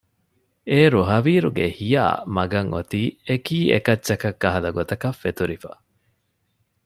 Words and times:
އޭރު 0.69 1.01
ހަވީރުގެ 1.09 1.65
ހިޔާ 1.77 2.03
މަގަށް 2.35 2.69
އޮތީ 2.73 3.01
އެކީ 3.27 3.57
އެކައްޗަކަށް 3.73 4.39
ކަހަލަ 4.43 4.69
ގޮތަކަށް 4.77 5.19
ފެތުރިފަ 5.21 5.71